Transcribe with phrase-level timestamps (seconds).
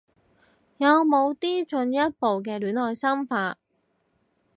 [0.77, 3.59] 有冇啲進一步嘅戀愛心法